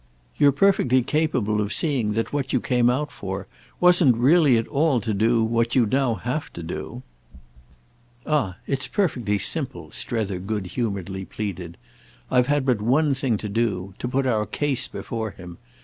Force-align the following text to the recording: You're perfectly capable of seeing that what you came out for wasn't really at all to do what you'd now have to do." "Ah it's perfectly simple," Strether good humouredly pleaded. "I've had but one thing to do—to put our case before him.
You're 0.35 0.51
perfectly 0.51 1.03
capable 1.03 1.61
of 1.61 1.71
seeing 1.71 2.13
that 2.13 2.33
what 2.33 2.51
you 2.51 2.59
came 2.59 2.89
out 2.89 3.11
for 3.11 3.45
wasn't 3.79 4.17
really 4.17 4.57
at 4.57 4.67
all 4.67 4.99
to 4.99 5.13
do 5.13 5.43
what 5.43 5.75
you'd 5.75 5.91
now 5.93 6.15
have 6.15 6.51
to 6.53 6.63
do." 6.63 7.03
"Ah 8.25 8.57
it's 8.65 8.87
perfectly 8.87 9.37
simple," 9.37 9.91
Strether 9.91 10.39
good 10.39 10.65
humouredly 10.75 11.25
pleaded. 11.25 11.77
"I've 12.31 12.47
had 12.47 12.65
but 12.65 12.81
one 12.81 13.13
thing 13.13 13.37
to 13.37 13.47
do—to 13.47 14.07
put 14.07 14.25
our 14.25 14.47
case 14.47 14.87
before 14.87 15.29
him. 15.29 15.59